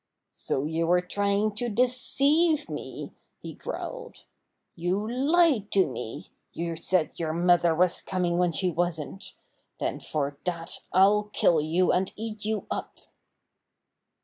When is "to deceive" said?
1.57-2.67